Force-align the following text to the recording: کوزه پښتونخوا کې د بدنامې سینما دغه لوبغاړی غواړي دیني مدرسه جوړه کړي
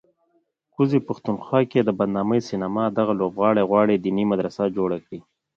کوزه 0.73 0.97
پښتونخوا 1.07 1.59
کې 1.71 1.79
د 1.83 1.89
بدنامې 1.99 2.39
سینما 2.49 2.83
دغه 2.97 3.13
لوبغاړی 3.21 3.63
غواړي 3.69 3.95
دیني 4.03 4.25
مدرسه 4.31 4.63
جوړه 4.77 4.97
کړي 5.05 5.19